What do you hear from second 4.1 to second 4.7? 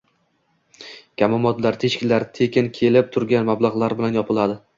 «yopiladi».